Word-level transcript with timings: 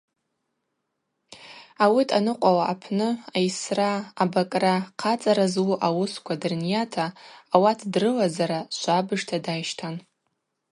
Ауи 1.83 2.03
дъаныкъвауа 2.09 2.63
апны 2.73 3.09
айсра, 3.37 3.91
абакӏра, 4.23 4.75
хъацӏара 4.99 5.45
злу 5.53 5.75
ауысква 5.87 6.33
дрынйата, 6.41 7.05
ауат 7.53 7.79
дрылазара 7.91 8.59
швабыжта 8.79 9.37
дащтан. 9.45 9.95